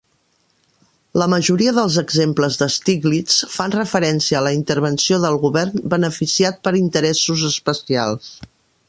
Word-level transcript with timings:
La 1.21 1.25
majoria 1.33 1.73
dels 1.79 1.97
exemples 2.03 2.57
de 2.61 2.67
Stiglitz 2.75 3.37
fan 3.57 3.75
referència 3.77 4.39
a 4.39 4.43
la 4.47 4.55
intervenció 4.61 5.21
del 5.27 5.39
Govern 5.45 5.87
beneficiat 5.95 6.61
per 6.69 6.75
interessos 6.83 7.49
especials. 7.55 8.35